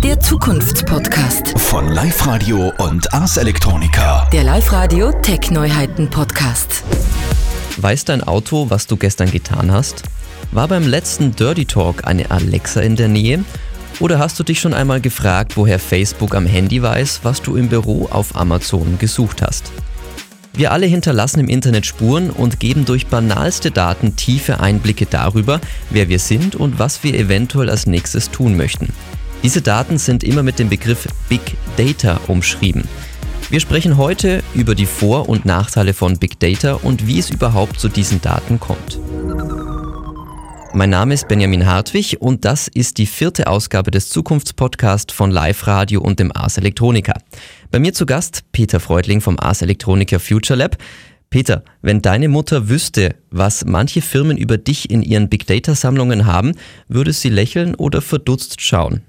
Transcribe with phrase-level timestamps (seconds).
[0.00, 1.58] der Zukunftspodcast.
[1.58, 4.26] Von Live Radio und Ars Electronica.
[4.32, 6.84] Der Live Radio Tech Neuheiten Podcast.
[7.76, 10.04] Weiß dein Auto, was du gestern getan hast?
[10.52, 13.44] War beim letzten Dirty Talk eine Alexa in der Nähe?
[13.98, 17.68] Oder hast du dich schon einmal gefragt, woher Facebook am Handy weiß, was du im
[17.68, 19.70] Büro auf Amazon gesucht hast?
[20.54, 25.60] Wir alle hinterlassen im Internet Spuren und geben durch banalste Daten tiefe Einblicke darüber,
[25.90, 28.88] wer wir sind und was wir eventuell als nächstes tun möchten.
[29.42, 31.40] Diese Daten sind immer mit dem Begriff Big
[31.78, 32.84] Data umschrieben.
[33.48, 37.80] Wir sprechen heute über die Vor- und Nachteile von Big Data und wie es überhaupt
[37.80, 38.98] zu diesen Daten kommt.
[40.74, 45.66] Mein Name ist Benjamin Hartwig und das ist die vierte Ausgabe des Zukunftspodcasts von Live
[45.66, 47.14] Radio und dem Ars Electronica.
[47.70, 50.76] Bei mir zu Gast Peter Freudling vom Ars Electronica Future Lab.
[51.30, 56.26] Peter, wenn deine Mutter wüsste, was manche Firmen über dich in ihren Big Data Sammlungen
[56.26, 56.52] haben,
[56.88, 59.00] würde sie lächeln oder verdutzt schauen?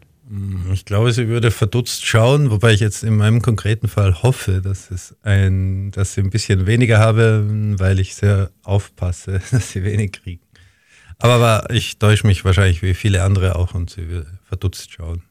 [0.71, 4.90] Ich glaube, sie würde verdutzt schauen, wobei ich jetzt in meinem konkreten Fall hoffe, dass
[4.90, 7.46] es ein, dass sie ein bisschen weniger habe,
[7.77, 10.41] weil ich sehr aufpasse, dass sie wenig kriegen.
[11.20, 15.23] Aber ich täusche mich wahrscheinlich wie viele andere auch und sie würde verdutzt schauen.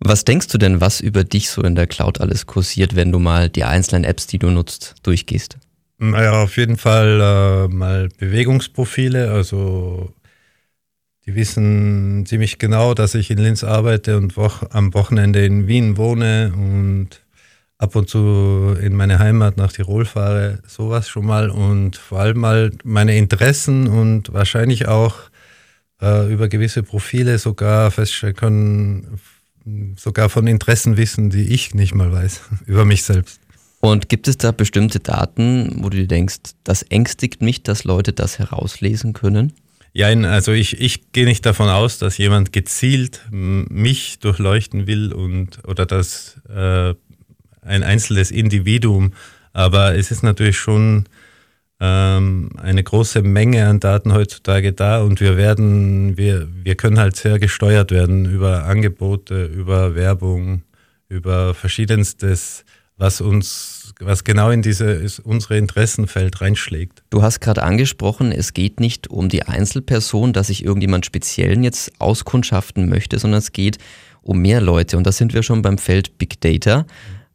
[0.00, 3.20] Was denkst du denn, was über dich so in der Cloud alles kursiert, wenn du
[3.20, 5.56] mal die einzelnen Apps, die du nutzt, durchgehst?
[5.98, 10.12] Naja, auf jeden Fall äh, mal Bewegungsprofile, also
[11.26, 15.96] die wissen ziemlich genau, dass ich in Linz arbeite und wo am Wochenende in Wien
[15.96, 17.24] wohne und
[17.78, 22.38] ab und zu in meine Heimat nach Tirol fahre, sowas schon mal und vor allem
[22.40, 25.16] mal meine Interessen und wahrscheinlich auch
[26.00, 29.20] äh, über gewisse Profile sogar feststellen können,
[29.96, 33.40] sogar von Interessen wissen, die ich nicht mal weiß, über mich selbst.
[33.80, 38.38] Und gibt es da bestimmte Daten, wo du denkst, das ängstigt mich, dass Leute das
[38.38, 39.52] herauslesen können?
[39.96, 45.60] Ja, also ich, ich gehe nicht davon aus, dass jemand gezielt mich durchleuchten will und
[45.68, 46.94] oder dass äh,
[47.62, 49.12] ein einzelnes Individuum,
[49.52, 51.04] aber es ist natürlich schon
[51.78, 57.14] ähm, eine große Menge an Daten heutzutage da und wir werden, wir, wir können halt
[57.14, 60.62] sehr gesteuert werden über Angebote, über Werbung,
[61.08, 62.64] über verschiedenstes,
[62.96, 67.02] was uns was genau in diese unsere Interessenfeld reinschlägt.
[67.10, 71.92] Du hast gerade angesprochen, es geht nicht um die Einzelperson, dass ich irgendjemand Speziellen jetzt
[72.00, 73.78] auskundschaften möchte, sondern es geht
[74.22, 74.96] um mehr Leute.
[74.96, 76.86] Und da sind wir schon beim Feld Big Data.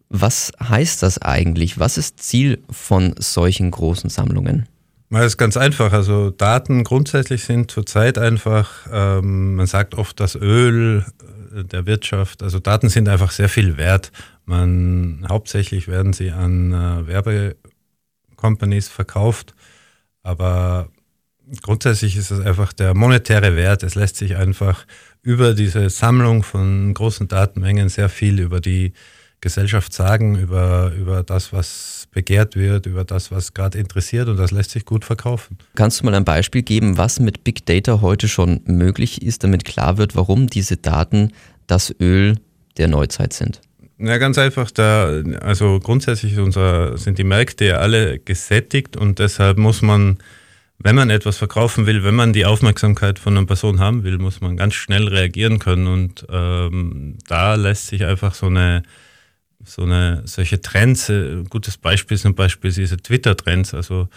[0.09, 1.79] Was heißt das eigentlich?
[1.79, 4.67] Was ist Ziel von solchen großen Sammlungen?
[5.11, 5.91] Das ist ganz einfach.
[5.93, 11.05] Also Daten grundsätzlich sind zurzeit einfach, ähm, man sagt oft das Öl
[11.51, 12.43] der Wirtschaft.
[12.43, 14.11] Also Daten sind einfach sehr viel wert.
[14.49, 19.53] Man, hauptsächlich werden sie an äh, Werbecompanies verkauft,
[20.23, 20.89] aber
[21.61, 23.83] grundsätzlich ist es einfach der monetäre Wert.
[23.83, 24.87] Es lässt sich einfach
[25.21, 28.93] über diese Sammlung von großen Datenmengen sehr viel über die
[29.39, 34.49] Gesellschaft sagen, über, über das, was begehrt wird, über das, was gerade interessiert und das
[34.49, 35.59] lässt sich gut verkaufen.
[35.75, 39.63] Kannst du mal ein Beispiel geben, was mit Big Data heute schon möglich ist, damit
[39.63, 41.33] klar wird, warum diese Daten
[41.67, 42.39] das Öl
[42.77, 43.61] der Neuzeit sind?
[43.99, 44.71] Ja, ganz einfach.
[44.71, 50.19] Da, also grundsätzlich unser, sind die Märkte ja alle gesättigt und deshalb muss man,
[50.77, 54.39] wenn man etwas verkaufen will, wenn man die Aufmerksamkeit von einer Person haben will, muss
[54.39, 58.83] man ganz schnell reagieren können und ähm, da lässt sich einfach so eine
[59.65, 64.07] so eine, solche Trends, ein äh, gutes Beispiel sind Beispiel diese Twitter-Trends, also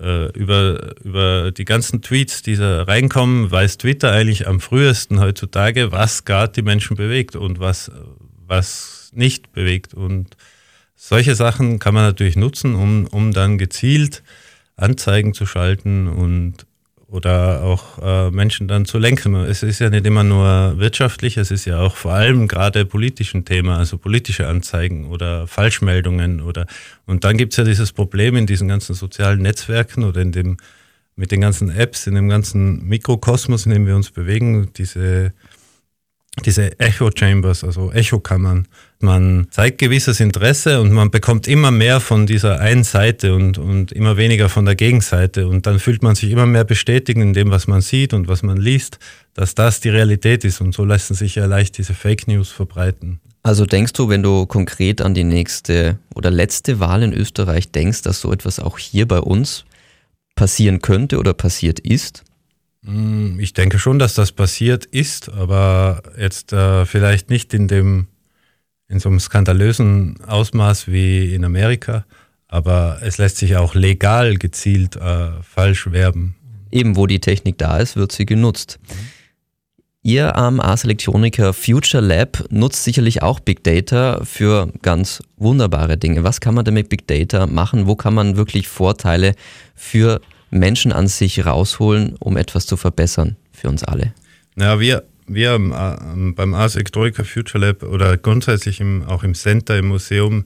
[0.00, 5.90] äh, über, über die ganzen Tweets, die da reinkommen, weiß Twitter eigentlich am frühesten heutzutage,
[5.92, 7.90] was gerade die Menschen bewegt und was,
[8.46, 9.92] was nicht bewegt.
[9.92, 10.36] Und
[10.96, 14.22] solche Sachen kann man natürlich nutzen, um, um dann gezielt
[14.76, 16.66] Anzeigen zu schalten und
[17.10, 19.34] oder auch äh, Menschen dann zu lenken.
[19.34, 23.34] Es ist ja nicht immer nur wirtschaftlich, es ist ja auch vor allem gerade politisch
[23.34, 26.66] ein Thema, also politische Anzeigen oder Falschmeldungen oder
[27.06, 30.58] und dann gibt es ja dieses Problem in diesen ganzen sozialen Netzwerken oder in dem
[31.16, 35.32] mit den ganzen Apps, in dem ganzen Mikrokosmos, in dem wir uns bewegen, diese
[36.44, 38.66] diese Echo Chambers, also Echokammern.
[39.00, 43.92] Man zeigt gewisses Interesse und man bekommt immer mehr von dieser einen Seite und, und
[43.92, 45.46] immer weniger von der Gegenseite.
[45.46, 48.42] Und dann fühlt man sich immer mehr bestätigt in dem, was man sieht und was
[48.42, 48.98] man liest,
[49.34, 50.60] dass das die Realität ist.
[50.60, 53.20] Und so lassen sich ja leicht diese Fake News verbreiten.
[53.42, 58.02] Also denkst du, wenn du konkret an die nächste oder letzte Wahl in Österreich denkst,
[58.02, 59.64] dass so etwas auch hier bei uns
[60.34, 62.24] passieren könnte oder passiert ist?
[62.82, 68.08] Mm, ich denke schon, dass das passiert ist, aber jetzt äh, vielleicht nicht in dem
[68.88, 72.06] in so einem skandalösen Ausmaß wie in Amerika,
[72.46, 76.36] aber es lässt sich auch legal gezielt äh, falsch werben.
[76.70, 78.78] Eben wo die Technik da ist, wird sie genutzt.
[80.02, 86.24] Ihr am Ars Electronica Future Lab nutzt sicherlich auch Big Data für ganz wunderbare Dinge.
[86.24, 87.86] Was kann man denn mit Big Data machen?
[87.86, 89.34] Wo kann man wirklich Vorteile
[89.74, 90.20] für
[90.50, 94.12] Menschen an sich rausholen, um etwas zu verbessern für uns alle?
[94.56, 99.78] Ja, wir, wir ähm, beim Ars Electronica Future Lab oder grundsätzlich im, auch im Center,
[99.78, 100.44] im Museum,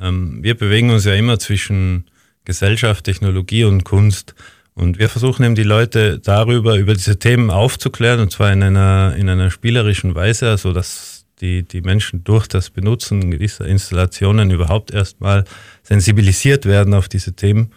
[0.00, 2.04] ähm, wir bewegen uns ja immer zwischen
[2.44, 4.34] Gesellschaft, Technologie und Kunst.
[4.74, 9.14] Und wir versuchen eben die Leute darüber, über diese Themen aufzuklären, und zwar in einer,
[9.16, 14.90] in einer spielerischen Weise, also dass die, die Menschen durch das Benutzen gewisser Installationen überhaupt
[14.90, 15.44] erstmal
[15.82, 17.72] sensibilisiert werden auf diese Themen.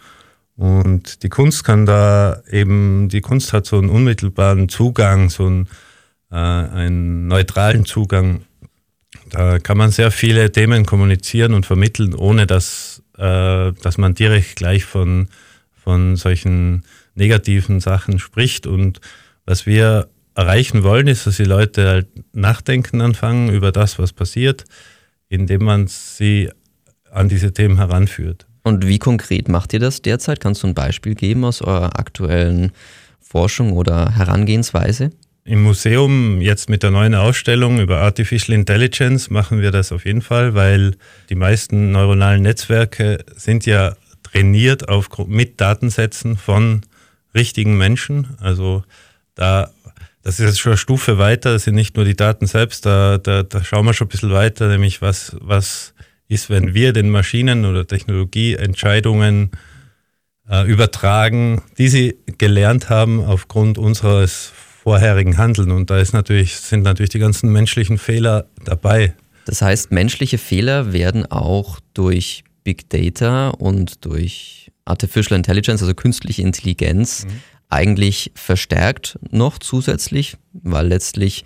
[0.60, 5.68] Und die Kunst kann da eben, die Kunst hat so einen unmittelbaren Zugang, so einen,
[6.30, 8.42] äh, einen neutralen Zugang.
[9.30, 14.56] Da kann man sehr viele Themen kommunizieren und vermitteln, ohne dass, äh, dass man direkt
[14.56, 15.28] gleich von
[15.82, 16.84] von solchen
[17.14, 18.66] negativen Sachen spricht.
[18.66, 19.00] Und
[19.44, 24.64] was wir erreichen wollen, ist, dass die Leute halt nachdenken anfangen über das, was passiert,
[25.28, 26.50] indem man sie
[27.10, 28.46] an diese Themen heranführt.
[28.62, 30.40] Und wie konkret macht ihr das derzeit?
[30.40, 32.72] Kannst du ein Beispiel geben aus eurer aktuellen
[33.20, 35.10] Forschung oder Herangehensweise?
[35.44, 40.20] Im Museum jetzt mit der neuen Ausstellung über Artificial Intelligence machen wir das auf jeden
[40.20, 40.96] Fall, weil
[41.30, 46.82] die meisten neuronalen Netzwerke sind ja trainiert auf, mit Datensätzen von
[47.34, 48.36] richtigen Menschen.
[48.38, 48.84] Also
[49.34, 49.70] da,
[50.22, 53.18] das ist jetzt schon eine Stufe weiter, das sind nicht nur die Daten selbst, da,
[53.18, 55.94] da, da schauen wir schon ein bisschen weiter, nämlich was, was
[56.30, 59.50] ist, wenn wir den Maschinen oder Technologieentscheidungen
[60.48, 65.72] äh, übertragen, die sie gelernt haben aufgrund unseres vorherigen Handeln.
[65.72, 69.14] Und da ist natürlich, sind natürlich die ganzen menschlichen Fehler dabei.
[69.44, 76.42] Das heißt, menschliche Fehler werden auch durch Big Data und durch Artificial Intelligence, also künstliche
[76.42, 77.40] Intelligenz, mhm.
[77.68, 81.44] eigentlich verstärkt noch zusätzlich, weil letztlich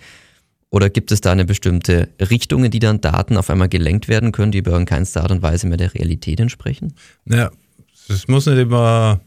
[0.75, 4.33] oder gibt es da eine bestimmte Richtung, in die dann Daten auf einmal gelenkt werden
[4.33, 6.95] können, die über in keinster Art und Weise mehr der Realität entsprechen?
[7.29, 7.49] Ja,
[8.09, 9.21] es muss nicht immer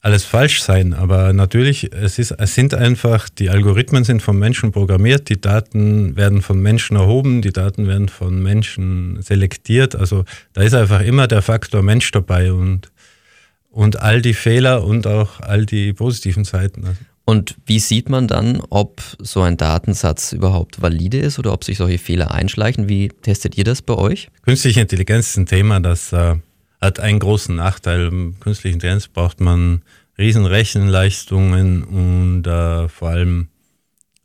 [0.00, 4.72] alles falsch sein, aber natürlich, es, ist, es sind einfach, die Algorithmen sind vom Menschen
[4.72, 9.94] programmiert, die Daten werden von Menschen erhoben, die Daten werden von Menschen selektiert.
[9.94, 10.24] Also
[10.54, 12.90] da ist einfach immer der Faktor Mensch dabei und,
[13.68, 16.96] und all die Fehler und auch all die positiven Seiten.
[17.26, 21.78] Und wie sieht man dann, ob so ein Datensatz überhaupt valide ist oder ob sich
[21.78, 22.88] solche Fehler einschleichen?
[22.88, 24.28] Wie testet ihr das bei euch?
[24.42, 26.36] Künstliche Intelligenz ist ein Thema, das äh,
[26.80, 28.08] hat einen großen Nachteil.
[28.08, 29.82] Im künstlichen Intelligenz braucht man
[30.18, 33.48] riesen Rechenleistungen und äh, vor allem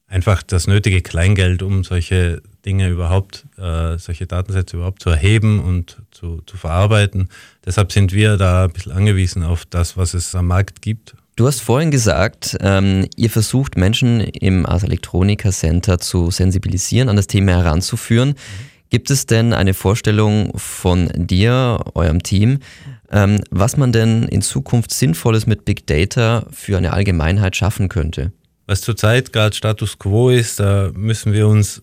[0.07, 5.97] einfach das nötige Kleingeld, um solche Dinge überhaupt, äh, solche Datensätze überhaupt zu erheben und
[6.11, 7.29] zu, zu verarbeiten.
[7.65, 11.15] Deshalb sind wir da ein bisschen angewiesen auf das, was es am Markt gibt.
[11.39, 17.15] Du hast vorhin gesagt, ähm, ihr versucht Menschen im Ars Electronica Center zu sensibilisieren, an
[17.15, 18.35] das Thema heranzuführen.
[18.89, 22.59] Gibt es denn eine Vorstellung von dir, eurem Team,
[23.09, 28.33] ähm, was man denn in Zukunft Sinnvolles mit Big Data für eine Allgemeinheit schaffen könnte?
[28.67, 31.81] Was zurzeit gerade Status quo ist, da müssen wir uns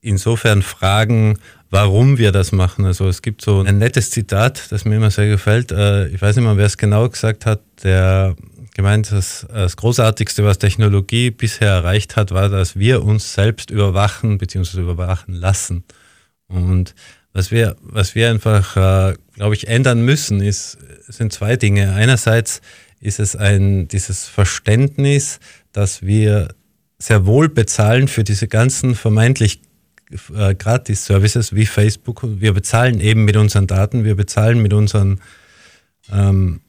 [0.00, 1.38] insofern fragen,
[1.70, 2.84] warum wir das machen.
[2.84, 5.70] Also es gibt so ein nettes Zitat, das mir immer sehr gefällt.
[5.70, 8.34] Äh, ich weiß nicht mehr, wer es genau gesagt hat, der
[8.76, 14.38] gemeint, dass das Großartigste, was Technologie bisher erreicht hat, war, dass wir uns selbst überwachen
[14.38, 14.80] bzw.
[14.80, 15.84] überwachen lassen.
[16.46, 16.94] Und
[17.32, 21.94] was wir, was wir einfach, äh, glaube ich, ändern müssen, ist, sind zwei Dinge.
[21.94, 22.60] Einerseits
[23.00, 25.40] ist es ein, dieses Verständnis,
[25.72, 26.54] dass wir
[26.98, 29.60] sehr wohl bezahlen für diese ganzen vermeintlich
[30.34, 32.22] äh, Gratis-Services wie Facebook.
[32.24, 35.20] Wir bezahlen eben mit unseren Daten, wir bezahlen mit unseren,
[36.12, 36.60] ähm,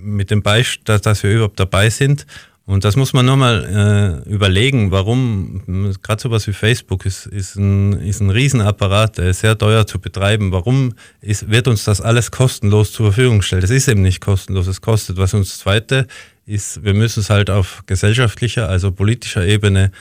[0.00, 2.26] mit dem Beistand, dass wir überhaupt dabei sind.
[2.66, 7.92] Und das muss man nochmal äh, überlegen, warum, gerade sowas wie Facebook ist, ist, ein,
[8.00, 10.50] ist ein Riesenapparat, der ist sehr teuer zu betreiben.
[10.50, 13.64] Warum ist, wird uns das alles kostenlos zur Verfügung gestellt?
[13.64, 15.18] Es ist eben nicht kostenlos, es kostet.
[15.18, 16.06] Was uns zweite
[16.46, 19.92] ist, wir müssen es halt auf gesellschaftlicher, also politischer Ebene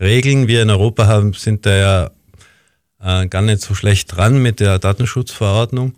[0.00, 0.48] regeln.
[0.48, 2.10] Wir in Europa haben, sind da ja
[3.00, 5.94] äh, gar nicht so schlecht dran mit der Datenschutzverordnung.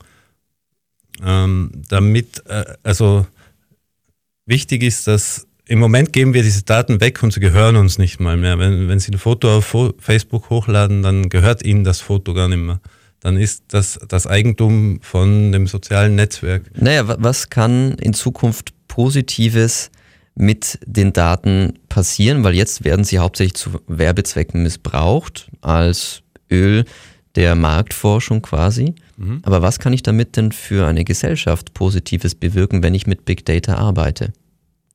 [1.25, 3.27] Ähm, damit, äh, also
[4.51, 8.21] wichtig ist, dass im Moment geben wir diese Daten weg und sie gehören uns nicht
[8.21, 8.59] mal mehr.
[8.59, 12.59] Wenn, wenn Sie ein Foto auf Facebook hochladen, dann gehört Ihnen das Foto gar nicht
[12.59, 12.81] mehr.
[13.21, 16.65] Dann ist das das Eigentum von dem sozialen Netzwerk.
[16.75, 19.91] Naja, was kann in Zukunft Positives
[20.35, 22.43] mit den Daten passieren?
[22.43, 26.85] Weil jetzt werden sie hauptsächlich zu Werbezwecken missbraucht, als Öl
[27.37, 28.95] der Marktforschung quasi.
[29.17, 29.41] Mhm.
[29.43, 33.45] Aber was kann ich damit denn für eine Gesellschaft Positives bewirken, wenn ich mit Big
[33.45, 34.33] Data arbeite?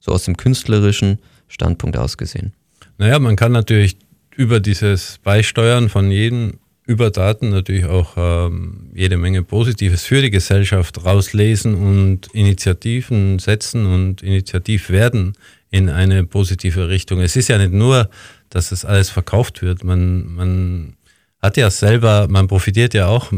[0.06, 2.54] So aus dem künstlerischen Standpunkt aus gesehen?
[2.98, 3.98] Naja, man kann natürlich
[4.36, 10.30] über dieses Beisteuern von jedem über Daten natürlich auch ähm, jede Menge Positives für die
[10.30, 15.34] Gesellschaft rauslesen und Initiativen setzen und initiativ werden
[15.72, 17.22] in eine positive Richtung.
[17.22, 18.08] Es ist ja nicht nur,
[18.50, 19.84] dass es alles verkauft wird.
[19.84, 20.94] Man, man
[21.42, 23.32] hat ja selber, man profitiert ja auch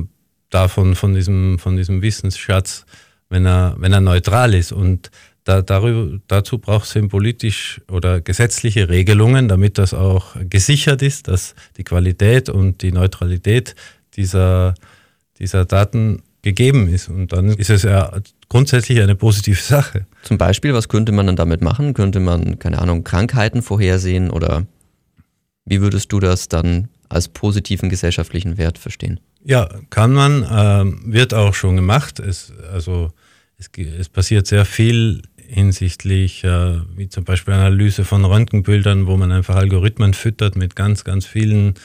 [0.50, 2.86] davon, von diesem, von diesem Wissensschatz,
[3.30, 4.74] wenn er, wenn er neutral ist.
[4.74, 5.10] Und
[5.48, 11.30] da, darüber, dazu braucht es eben politisch oder gesetzliche Regelungen, damit das auch gesichert ist,
[11.30, 13.76] dass die Qualität und die Neutralität
[14.16, 14.74] dieser,
[15.40, 17.08] dieser Daten gegeben ist.
[17.08, 18.12] Und dann ist es ja
[18.50, 20.06] grundsätzlich eine positive Sache.
[20.24, 21.94] Zum Beispiel, was könnte man dann damit machen?
[21.94, 24.66] Könnte man, keine Ahnung, Krankheiten vorhersehen oder
[25.66, 29.22] wie würdest du das dann als positiven gesellschaftlichen Wert verstehen?
[29.46, 32.20] Ja, kann man, äh, wird auch schon gemacht.
[32.20, 33.12] Es, also
[33.58, 39.32] es, es passiert sehr viel hinsichtlich, äh, wie zum Beispiel Analyse von Röntgenbildern, wo man
[39.32, 41.76] einfach Algorithmen füttert mit ganz, ganz vielen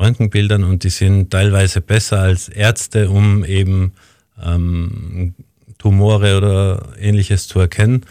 [0.00, 3.92] Röntgenbildern und die sind teilweise besser als Ärzte, um eben
[4.42, 5.34] ähm,
[5.78, 8.04] Tumore oder ähnliches zu erkennen.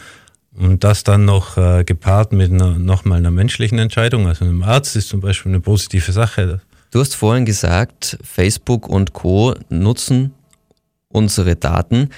[0.56, 5.10] Und das dann noch äh, gepaart mit nochmal einer menschlichen Entscheidung, also einem Arzt, ist
[5.10, 6.62] zum Beispiel eine positive Sache.
[6.92, 9.56] Du hast vorhin gesagt, Facebook und Co.
[9.70, 10.32] nutzen
[11.08, 12.10] unsere Daten,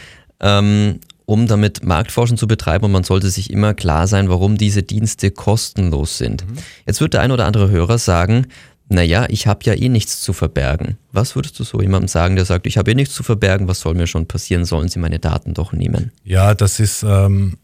[0.42, 4.84] ähm, um damit Marktforschung zu betreiben und man sollte sich immer klar sein, warum diese
[4.84, 6.48] Dienste kostenlos sind.
[6.48, 6.58] Mhm.
[6.86, 8.48] Jetzt wird der ein oder andere Hörer sagen,
[8.88, 10.98] naja, ich habe ja eh nichts zu verbergen.
[11.12, 13.80] Was würdest du so jemandem sagen, der sagt, ich habe eh nichts zu verbergen, was
[13.80, 16.12] soll mir schon passieren, sollen Sie meine Daten doch nehmen?
[16.24, 17.58] Ja, das ist, ähm,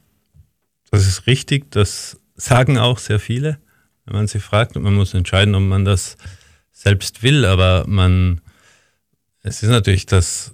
[0.90, 3.60] das ist richtig, das sagen auch sehr viele,
[4.06, 6.18] wenn man sie fragt und man muss entscheiden, ob man das
[6.72, 8.42] selbst will, aber man,
[9.44, 10.54] es ist natürlich das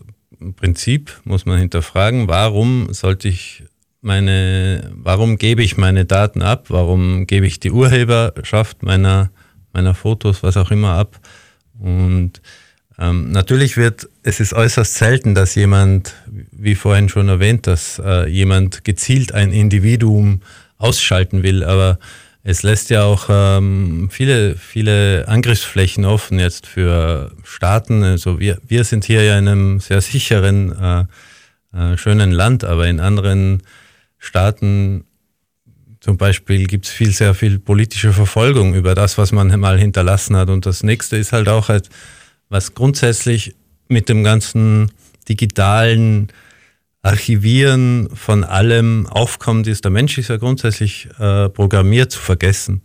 [0.56, 3.64] Prinzip, muss man hinterfragen, warum sollte ich
[4.02, 9.32] meine, warum gebe ich meine Daten ab, warum gebe ich die Urheberschaft meiner
[9.78, 11.20] meiner Fotos, was auch immer ab.
[11.80, 12.42] Und
[12.98, 18.28] ähm, natürlich wird, es ist äußerst selten, dass jemand, wie vorhin schon erwähnt, dass äh,
[18.28, 20.42] jemand gezielt ein Individuum
[20.80, 22.00] ausschalten will, aber
[22.50, 28.04] es lässt ja auch ähm, viele, viele Angriffsflächen offen jetzt für Staaten.
[28.04, 31.04] Also wir, wir sind hier ja in einem sehr sicheren, äh,
[31.78, 33.64] äh, schönen Land, aber in anderen
[34.18, 35.04] Staaten
[36.00, 40.38] zum Beispiel gibt es viel, sehr viel politische Verfolgung über das, was man mal hinterlassen
[40.38, 40.50] hat.
[40.50, 41.90] Und das nächste ist halt auch, halt,
[42.48, 43.56] was grundsätzlich
[43.90, 44.90] mit dem ganzen
[45.28, 46.30] digitalen
[47.02, 52.82] Archivieren von allem aufkommt, ist, der Mensch ist ja grundsätzlich äh, programmiert zu vergessen.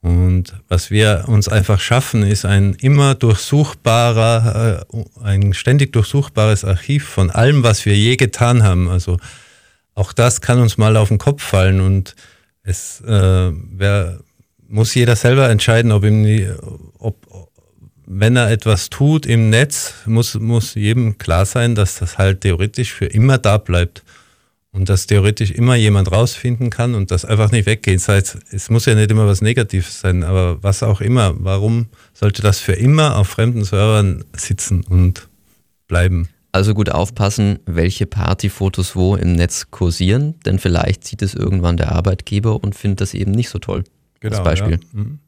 [0.00, 7.08] Und was wir uns einfach schaffen, ist ein immer durchsuchbarer, äh, ein ständig durchsuchbares Archiv
[7.08, 8.88] von allem, was wir je getan haben.
[8.88, 9.16] Also
[9.94, 12.14] auch das kann uns mal auf den Kopf fallen und
[12.62, 14.18] es äh, wer,
[14.68, 16.50] muss jeder selber entscheiden, ob ihm die,
[16.98, 17.26] ob,
[18.06, 22.92] wenn er etwas tut im Netz, muss, muss jedem klar sein, dass das halt theoretisch
[22.92, 24.02] für immer da bleibt.
[24.72, 27.94] Und dass theoretisch immer jemand rausfinden kann und das einfach nicht weggeht.
[27.94, 31.32] Das heißt, es muss ja nicht immer was Negatives sein, aber was auch immer.
[31.38, 35.28] Warum sollte das für immer auf fremden Servern sitzen und
[35.86, 36.28] bleiben?
[36.50, 41.92] Also gut aufpassen, welche Partyfotos wo im Netz kursieren, denn vielleicht sieht es irgendwann der
[41.92, 43.84] Arbeitgeber und findet das eben nicht so toll.
[44.18, 44.80] Genau, als Beispiel.
[44.80, 45.00] Ja.
[45.00, 45.18] Mhm.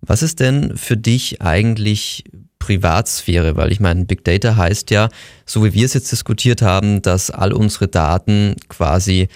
[0.00, 2.24] Was ist denn für dich eigentlich
[2.58, 3.56] Privatsphäre?
[3.56, 5.08] Weil ich meine, Big Data heißt ja,
[5.44, 9.28] so wie wir es jetzt diskutiert haben, dass all unsere Daten quasi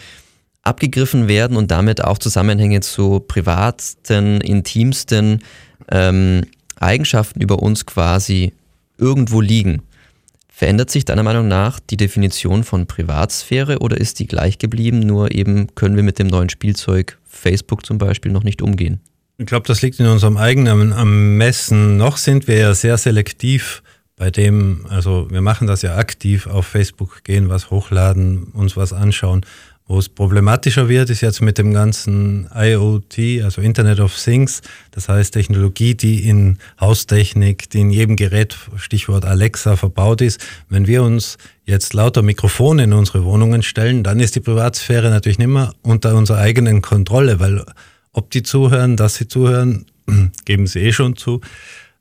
[0.62, 5.40] abgegriffen werden und damit auch Zusammenhänge zu privatsten, intimsten
[5.90, 6.42] ähm,
[6.78, 8.52] Eigenschaften über uns quasi
[8.98, 9.82] irgendwo liegen.
[10.48, 15.32] Verändert sich deiner Meinung nach die Definition von Privatsphäre oder ist die gleich geblieben, nur
[15.32, 19.00] eben können wir mit dem neuen Spielzeug Facebook zum Beispiel noch nicht umgehen?
[19.42, 21.96] Ich glaube, das liegt in unserem eigenen Ermessen.
[21.96, 23.82] Noch sind wir ja sehr selektiv
[24.14, 28.92] bei dem, also wir machen das ja aktiv auf Facebook, gehen was hochladen, uns was
[28.92, 29.44] anschauen.
[29.88, 35.08] Wo es problematischer wird, ist jetzt mit dem ganzen IoT, also Internet of Things, das
[35.08, 40.40] heißt Technologie, die in Haustechnik, die in jedem Gerät, Stichwort Alexa, verbaut ist.
[40.68, 45.40] Wenn wir uns jetzt lauter Mikrofone in unsere Wohnungen stellen, dann ist die Privatsphäre natürlich
[45.40, 47.64] nicht mehr unter unserer eigenen Kontrolle, weil
[48.12, 49.86] ob die zuhören, dass sie zuhören,
[50.44, 51.40] geben sie eh schon zu.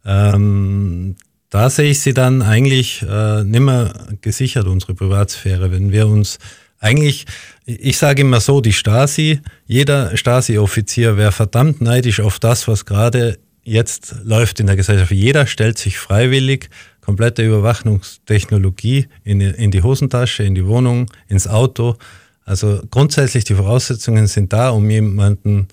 [0.05, 1.15] Ähm,
[1.49, 5.71] da sehe ich sie dann eigentlich äh, nimmer gesichert, unsere Privatsphäre.
[5.71, 6.39] Wenn wir uns
[6.79, 7.25] eigentlich,
[7.65, 13.37] ich sage immer so, die Stasi, jeder Stasi-Offizier wäre verdammt neidisch auf das, was gerade
[13.63, 15.11] jetzt läuft in der Gesellschaft.
[15.11, 16.69] Jeder stellt sich freiwillig
[17.01, 21.97] komplette Überwachungstechnologie in, in die Hosentasche, in die Wohnung, ins Auto.
[22.45, 25.67] Also grundsätzlich die Voraussetzungen sind da, um jemanden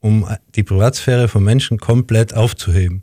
[0.00, 3.02] um die Privatsphäre von Menschen komplett aufzuheben.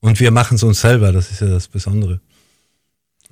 [0.00, 2.20] Und wir machen es uns selber, das ist ja das Besondere.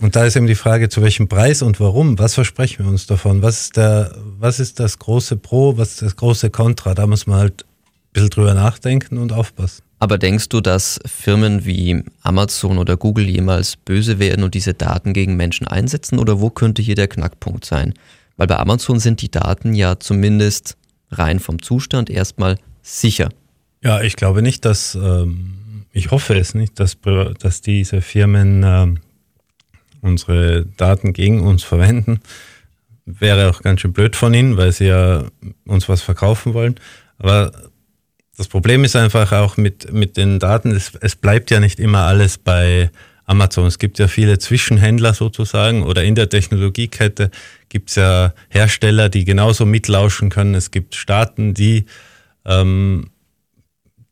[0.01, 2.19] Und da ist eben die Frage, zu welchem Preis und warum?
[2.19, 3.43] Was versprechen wir uns davon?
[3.43, 6.95] Was ist, der, was ist das große Pro, was ist das große Contra?
[6.95, 9.83] Da muss man halt ein bisschen drüber nachdenken und aufpassen.
[9.99, 15.13] Aber denkst du, dass Firmen wie Amazon oder Google jemals böse werden und diese Daten
[15.13, 16.21] gegen Menschen einsetzen?
[16.21, 17.95] Oder wo könnte hier der Knackpunkt sein?
[18.37, 20.77] Weil bei Amazon sind die Daten ja zumindest
[21.11, 23.31] rein vom Zustand erstmal sicher.
[23.83, 26.99] Ja, ich glaube nicht, dass, ähm, ich hoffe es nicht, dass,
[27.39, 28.99] dass diese Firmen ähm,
[30.01, 32.21] unsere Daten gegen uns verwenden.
[33.05, 35.25] Wäre auch ganz schön blöd von ihnen, weil sie ja
[35.67, 36.75] uns was verkaufen wollen.
[37.19, 37.53] Aber
[38.37, 42.05] das Problem ist einfach auch mit, mit den Daten, es, es bleibt ja nicht immer
[42.05, 42.91] alles bei
[43.25, 43.67] Amazon.
[43.67, 47.31] Es gibt ja viele Zwischenhändler sozusagen oder in der Technologiekette
[47.69, 50.55] gibt es ja Hersteller, die genauso mitlauschen können.
[50.55, 51.85] Es gibt Staaten, die
[52.45, 53.11] ähm,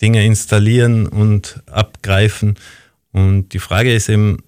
[0.01, 2.57] Dinge installieren und abgreifen.
[3.13, 4.39] Und die Frage ist eben,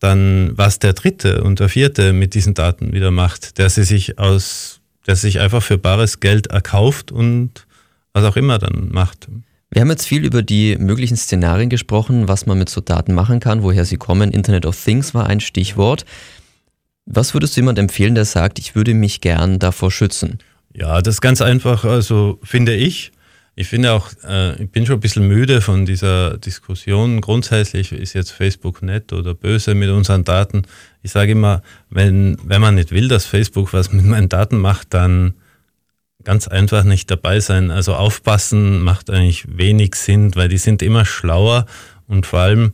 [0.00, 4.18] dann was der dritte und der vierte mit diesen Daten wieder macht, der sie sich
[4.18, 7.66] aus, der sich einfach für bares Geld erkauft und
[8.12, 9.28] was auch immer dann macht.
[9.70, 13.40] Wir haben jetzt viel über die möglichen Szenarien gesprochen, was man mit so Daten machen
[13.40, 14.30] kann, woher sie kommen.
[14.30, 16.04] Internet of Things war ein Stichwort.
[17.06, 20.38] Was würdest du jemand empfehlen, der sagt, ich würde mich gern davor schützen?
[20.74, 23.12] Ja, das ist ganz einfach, also finde ich.
[23.54, 27.22] Ich finde auch, äh, ich bin schon ein bisschen müde von dieser Diskussion.
[27.22, 30.62] Grundsätzlich ist jetzt Facebook nett oder böse mit unseren Daten.
[31.02, 34.92] Ich sage immer, wenn, wenn man nicht will, dass Facebook was mit meinen Daten macht,
[34.92, 35.34] dann
[36.22, 37.70] ganz einfach nicht dabei sein.
[37.70, 41.64] Also aufpassen macht eigentlich wenig Sinn, weil die sind immer schlauer
[42.08, 42.72] und vor allem,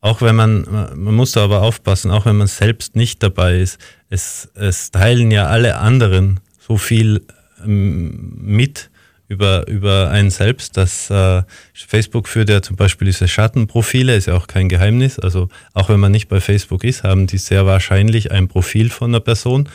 [0.00, 3.78] auch wenn man, man muss da aber aufpassen, auch wenn man selbst nicht dabei ist,
[4.08, 7.22] es, es teilen ja alle anderen so viel
[7.64, 8.90] ähm, mit,
[9.30, 10.76] über, über einen selbst.
[10.76, 11.42] dass äh,
[11.72, 15.18] Facebook führt ja zum Beispiel diese Schattenprofile, ist ja auch kein Geheimnis.
[15.18, 19.10] Also auch wenn man nicht bei Facebook ist, haben die sehr wahrscheinlich ein Profil von
[19.10, 19.68] einer Person,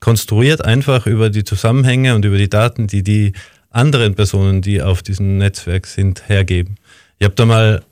[0.00, 3.32] konstruiert einfach über die Zusammenhänge und über die Daten, die die
[3.70, 6.76] anderen Personen, die auf diesem Netzwerk sind, hergeben.
[7.18, 7.82] Ich habe da mal,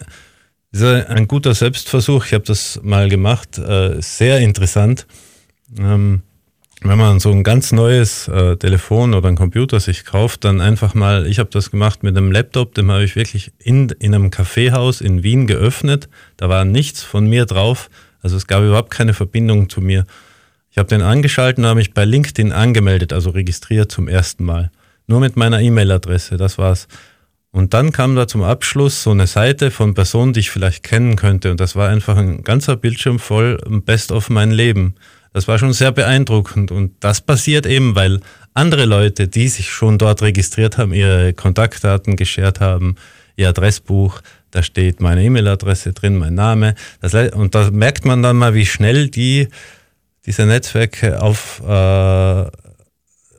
[0.74, 5.06] das ist ein guter Selbstversuch, ich habe das mal gemacht, äh, sehr interessant.
[5.78, 6.22] Ähm,
[6.80, 10.94] wenn man so ein ganz neues äh, Telefon oder ein Computer sich kauft, dann einfach
[10.94, 14.32] mal, ich habe das gemacht mit einem Laptop, den habe ich wirklich in, in einem
[14.32, 16.08] Kaffeehaus in Wien geöffnet.
[16.38, 17.88] Da war nichts von mir drauf,
[18.20, 20.04] also es gab überhaupt keine Verbindung zu mir.
[20.72, 24.72] Ich habe den angeschaltet und habe mich bei LinkedIn angemeldet, also registriert zum ersten Mal.
[25.06, 26.88] Nur mit meiner E-Mail-Adresse, das war's.
[27.54, 31.14] Und dann kam da zum Abschluss so eine Seite von Personen, die ich vielleicht kennen
[31.14, 31.52] könnte.
[31.52, 34.96] Und das war einfach ein ganzer Bildschirm voll Best of mein Leben.
[35.32, 38.18] Das war schon sehr beeindruckend und das passiert eben, weil
[38.54, 42.96] andere Leute, die sich schon dort registriert haben, ihre Kontaktdaten geschert haben,
[43.36, 46.74] ihr Adressbuch, da steht meine E-Mail-Adresse drin, mein Name.
[47.00, 49.46] Das, und da merkt man dann mal, wie schnell die
[50.26, 52.46] diese Netzwerke auf äh,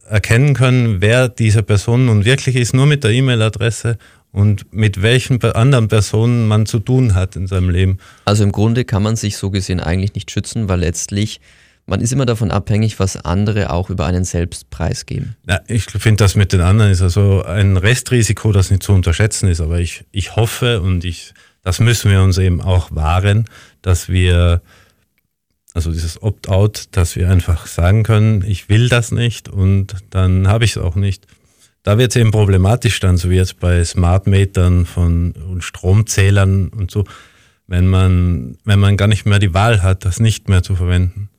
[0.07, 3.97] erkennen können, wer diese Person nun wirklich ist, nur mit der E-Mail-Adresse
[4.31, 7.97] und mit welchen anderen Personen man zu tun hat in seinem Leben.
[8.25, 11.39] Also im Grunde kann man sich so gesehen eigentlich nicht schützen, weil letztlich
[11.87, 15.35] man ist immer davon abhängig, was andere auch über einen selbst preisgeben.
[15.47, 19.47] Ja, ich finde, das mit den anderen ist also ein Restrisiko, das nicht zu unterschätzen
[19.49, 19.61] ist.
[19.61, 23.47] Aber ich, ich hoffe und ich, das müssen wir uns eben auch wahren,
[23.83, 24.61] dass wir,
[25.75, 30.65] also dieses Opt-out, dass wir einfach sagen können, ich will das nicht und dann habe
[30.65, 31.27] ich es auch nicht.
[31.83, 36.69] Da wird es eben problematisch dann, so wie jetzt bei Smart Metern von und Stromzählern
[36.69, 37.03] und so,
[37.67, 41.29] wenn man, wenn man gar nicht mehr die Wahl hat, das nicht mehr zu verwenden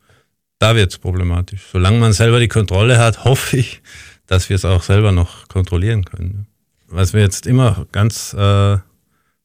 [0.59, 1.62] da wird es problematisch.
[1.70, 3.83] Solange man selber die Kontrolle hat, hoffe ich,
[4.27, 6.46] dass wir es auch selber noch kontrollieren können.
[6.88, 8.79] Was wir jetzt immer ganz äh,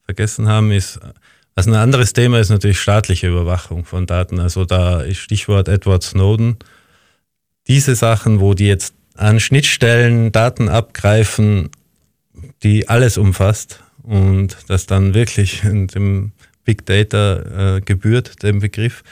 [0.05, 0.99] vergessen haben, ist,
[1.55, 4.39] was ein anderes Thema ist natürlich staatliche Überwachung von Daten.
[4.39, 6.57] Also da ist Stichwort Edward Snowden.
[7.67, 11.69] Diese Sachen, wo die jetzt an Schnittstellen Daten abgreifen,
[12.63, 16.31] die alles umfasst und das dann wirklich in dem
[16.63, 19.03] Big Data äh, gebührt, dem Begriff,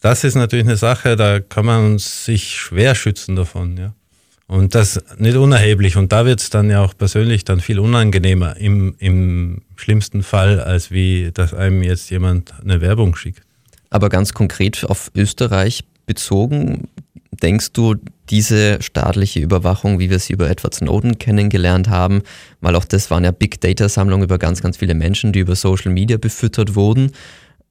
[0.00, 3.94] das ist natürlich eine Sache, da kann man sich schwer schützen davon, ja.
[4.46, 5.96] Und das nicht unerheblich.
[5.96, 10.60] Und da wird es dann ja auch persönlich dann viel unangenehmer im, im schlimmsten Fall,
[10.60, 13.42] als wie, dass einem jetzt jemand eine Werbung schickt.
[13.90, 16.88] Aber ganz konkret auf Österreich bezogen,
[17.42, 17.96] denkst du,
[18.30, 22.22] diese staatliche Überwachung, wie wir sie über Edward Snowden kennengelernt haben,
[22.60, 25.56] weil auch das waren ja Big Data Sammlungen über ganz, ganz viele Menschen, die über
[25.56, 27.12] Social Media befüttert wurden,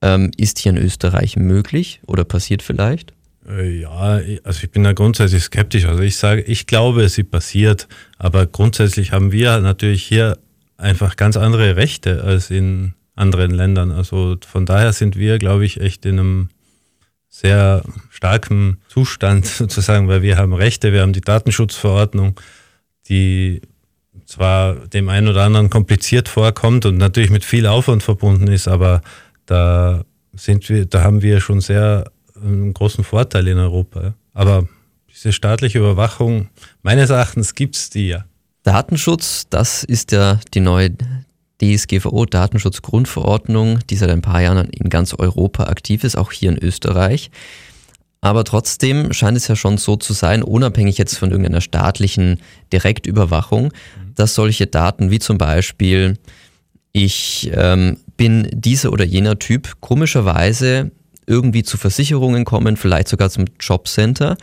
[0.01, 3.13] ähm, ist hier in Österreich möglich oder passiert vielleicht?
[3.47, 5.85] Äh, ja, also ich bin da grundsätzlich skeptisch.
[5.85, 10.37] Also ich sage, ich glaube, sie passiert, aber grundsätzlich haben wir natürlich hier
[10.77, 13.91] einfach ganz andere Rechte als in anderen Ländern.
[13.91, 16.49] Also von daher sind wir, glaube ich, echt in einem
[17.29, 22.39] sehr starken Zustand sozusagen, weil wir haben Rechte, wir haben die Datenschutzverordnung,
[23.07, 23.61] die
[24.25, 29.01] zwar dem einen oder anderen kompliziert vorkommt und natürlich mit viel Aufwand verbunden ist, aber
[29.45, 32.05] da sind wir, da haben wir schon sehr
[32.41, 34.13] einen großen Vorteil in Europa.
[34.33, 34.67] Aber
[35.09, 36.49] diese staatliche Überwachung,
[36.83, 38.25] meines Erachtens gibt es die ja.
[38.63, 40.91] Datenschutz, das ist ja die neue
[41.61, 46.57] DSGVO, Datenschutzgrundverordnung, die seit ein paar Jahren in ganz Europa aktiv ist, auch hier in
[46.57, 47.29] Österreich.
[48.21, 52.39] Aber trotzdem scheint es ja schon so zu sein, unabhängig jetzt von irgendeiner staatlichen
[52.71, 53.73] Direktüberwachung,
[54.13, 56.17] dass solche Daten wie zum Beispiel,
[56.93, 60.91] ich ähm, bin dieser oder jener Typ, komischerweise
[61.31, 64.37] irgendwie zu Versicherungen kommen, vielleicht sogar zum Jobcenter.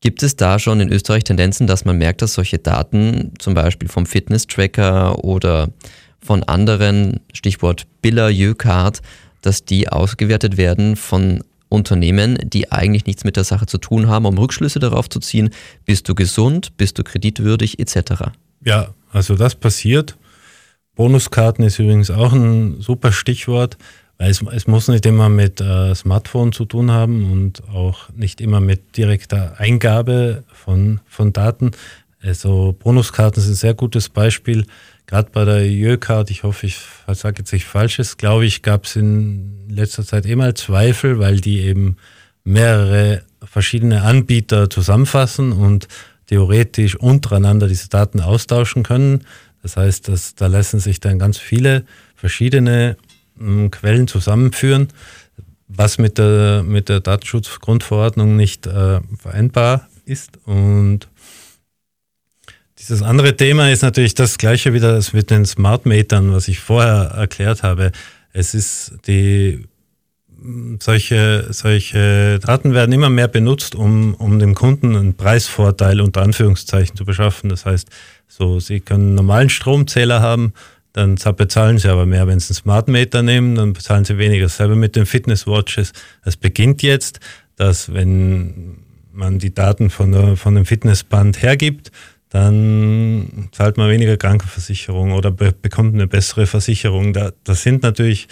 [0.00, 3.88] Gibt es da schon in Österreich Tendenzen, dass man merkt, dass solche Daten zum Beispiel
[3.88, 5.68] vom Fitness-Tracker oder
[6.20, 9.00] von anderen, Stichwort Biller, Jöcard,
[9.40, 14.26] dass die ausgewertet werden von Unternehmen, die eigentlich nichts mit der Sache zu tun haben,
[14.26, 15.50] um Rückschlüsse darauf zu ziehen,
[15.84, 18.30] bist du gesund, bist du kreditwürdig etc.
[18.64, 20.16] Ja, also das passiert.
[20.94, 23.76] Bonuskarten ist übrigens auch ein super Stichwort,
[24.18, 28.40] weil es, es muss nicht immer mit äh, Smartphone zu tun haben und auch nicht
[28.40, 31.72] immer mit direkter Eingabe von, von Daten.
[32.22, 34.66] Also Bonuskarten sind ein sehr gutes Beispiel.
[35.06, 36.78] Gerade bei der Jöcard, ich hoffe, ich
[37.12, 41.60] sage jetzt nicht Falsches, glaube ich, gab es in letzter Zeit immer Zweifel, weil die
[41.60, 41.96] eben
[42.42, 45.86] mehrere verschiedene Anbieter zusammenfassen und
[46.26, 49.24] theoretisch untereinander diese Daten austauschen können.
[49.62, 52.96] Das heißt, dass, da lassen sich dann ganz viele verschiedene
[53.70, 54.88] Quellen zusammenführen,
[55.68, 60.38] was mit der, mit der Datenschutzgrundverordnung nicht äh, vereinbar ist.
[60.44, 61.08] Und
[62.78, 66.60] dieses andere Thema ist natürlich das gleiche wieder das mit den Smart Metern, was ich
[66.60, 67.92] vorher erklärt habe.
[68.32, 69.64] Es ist die
[70.80, 76.96] solche, solche Daten werden immer mehr benutzt, um, um dem Kunden einen Preisvorteil unter Anführungszeichen
[76.96, 77.50] zu beschaffen.
[77.50, 77.88] Das heißt,
[78.28, 80.52] so, Sie können einen normalen Stromzähler haben,
[80.96, 82.26] dann bezahlen Sie aber mehr.
[82.26, 84.48] Wenn Sie einen Smart Meter nehmen, dann bezahlen Sie weniger.
[84.48, 85.92] Selber mit den Fitnesswatches.
[86.24, 87.20] Es beginnt jetzt,
[87.56, 88.78] dass wenn
[89.12, 91.90] man die Daten von, der, von dem Fitnessband hergibt,
[92.30, 97.12] dann zahlt man weniger Krankenversicherung oder be bekommt eine bessere Versicherung.
[97.12, 98.26] Da, das sind natürlich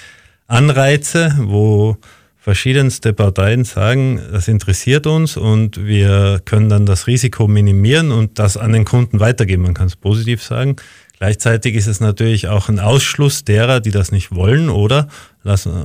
[0.46, 1.98] Anreize, wo
[2.38, 8.57] verschiedenste Parteien sagen, das interessiert uns und wir können dann das Risiko minimieren und das
[8.57, 9.62] an den Kunden weitergeben.
[9.64, 10.77] Man kann es positiv sagen.
[11.18, 15.09] Gleichzeitig ist es natürlich auch ein Ausschluss derer, die das nicht wollen oder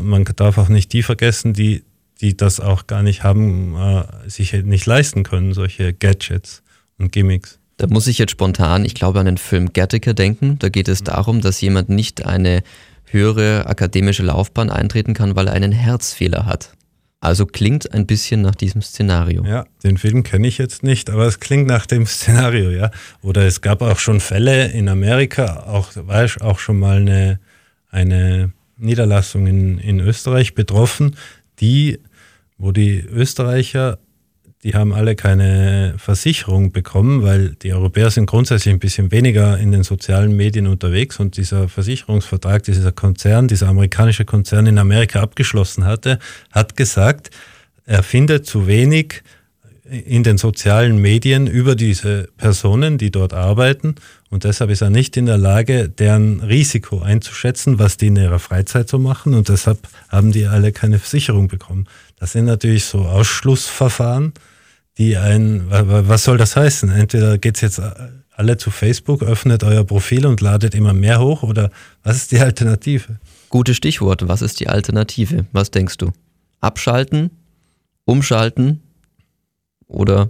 [0.02, 1.84] man darf auch nicht die vergessen, die,
[2.22, 6.64] die das auch gar nicht haben, äh, sich nicht leisten können, solche Gadgets
[6.98, 7.60] und Gimmicks.
[7.78, 10.60] Da muss ich jetzt spontan, ich glaube, an den Film Gattaker denken.
[10.60, 12.62] Da geht es darum, dass jemand nicht eine
[13.06, 16.74] höhere akademische Laufbahn eintreten kann, weil er einen Herzfehler hat.
[17.22, 19.44] Also klingt ein bisschen nach diesem Szenario.
[19.46, 22.92] Ja, den Film kenne ich jetzt nicht, aber es klingt nach dem Szenario, ja.
[23.22, 27.40] Oder es gab auch schon Fälle in Amerika, auch war auch schon mal eine,
[27.90, 31.18] eine Niederlassung in, in Österreich betroffen,
[31.60, 32.00] die,
[32.58, 34.00] wo die Österreicher
[34.64, 39.72] die haben alle keine Versicherung bekommen, weil die Europäer sind grundsätzlich ein bisschen weniger in
[39.72, 45.86] den sozialen Medien unterwegs und dieser Versicherungsvertrag, dieser Konzern, dieser amerikanische Konzern in Amerika abgeschlossen
[45.86, 46.20] hatte,
[46.52, 47.30] hat gesagt,
[47.86, 49.24] er findet zu wenig
[49.90, 53.96] in den sozialen Medien über diese Personen, die dort arbeiten.
[54.30, 58.40] Und deshalb ist er nicht in der Lage, deren Risiko einzuschätzen, was die in ihrer
[58.40, 59.34] Freizeit so machen.
[59.34, 61.88] Und deshalb haben die alle keine Versicherung bekommen.
[62.20, 64.34] Das sind natürlich so Ausschlussverfahren,
[65.00, 66.90] die ein, was soll das heißen?
[66.92, 67.82] Entweder geht's jetzt
[68.32, 71.72] alle zu Facebook, öffnet euer Profil und ladet immer mehr hoch oder
[72.04, 73.20] was ist die Alternative?
[73.50, 74.28] Gute Stichworte.
[74.28, 75.46] Was ist die Alternative?
[75.52, 76.12] Was denkst du?
[76.62, 77.32] Abschalten?
[78.06, 78.82] Umschalten?
[79.88, 80.30] Oder?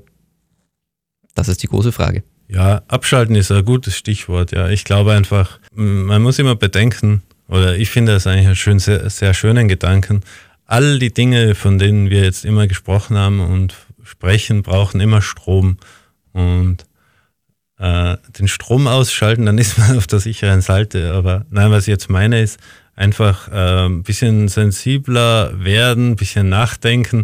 [1.36, 2.24] Das ist die große Frage.
[2.48, 4.52] Ja, abschalten ist ein gutes Stichwort.
[4.52, 8.80] Ja, ich glaube einfach, man muss immer bedenken, oder ich finde das eigentlich einen schön,
[8.80, 10.22] sehr, sehr schönen Gedanken.
[10.66, 13.76] All die Dinge, von denen wir jetzt immer gesprochen haben und
[14.10, 15.78] sprechen, brauchen immer Strom.
[16.34, 16.86] Und
[17.78, 21.14] äh, den Strom ausschalten, dann ist man auf der sicheren Seite.
[21.14, 22.60] Aber nein, was ich jetzt meine, ist
[22.96, 27.24] einfach äh, ein bisschen sensibler werden, ein bisschen nachdenken.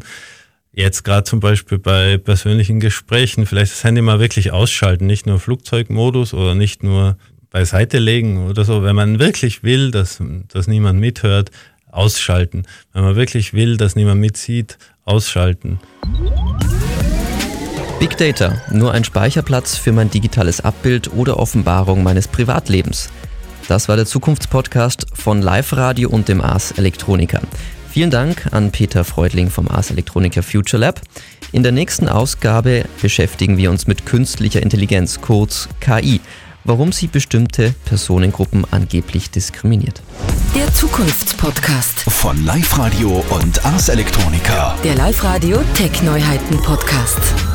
[0.71, 5.39] Jetzt gerade zum Beispiel bei persönlichen Gesprächen, vielleicht das Handy mal wirklich ausschalten, nicht nur
[5.39, 7.17] Flugzeugmodus oder nicht nur
[7.50, 8.84] beiseite legen oder so.
[8.84, 11.52] Wenn man wirklich will, dass, dass niemand mithört,
[11.95, 12.63] ausschalten.
[12.93, 15.80] Wenn man wirklich will, dass niemand mitsieht, ausschalten.
[18.00, 23.10] Big Data, nur ein Speicherplatz für mein digitales Abbild oder Offenbarung meines Privatlebens.
[23.68, 27.39] Das war der Zukunftspodcast von Live Radio und dem Ars Elektronika.
[27.89, 31.02] Vielen Dank an Peter Freudling vom Ars Elektronika Future Lab.
[31.52, 36.20] In der nächsten Ausgabe beschäftigen wir uns mit künstlicher Intelligenz, kurz KI,
[36.65, 40.01] warum sie bestimmte Personengruppen angeblich diskriminiert.
[40.56, 42.01] Der Zukunftspodcast.
[42.12, 44.75] Von Live Radio und Ars Electronica.
[44.84, 47.55] Der Live-Radio Tech-Neuheiten-Podcast.